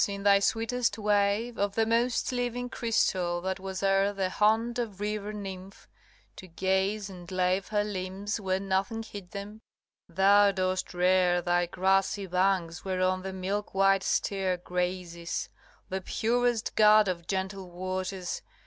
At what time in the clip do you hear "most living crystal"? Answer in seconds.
1.85-3.39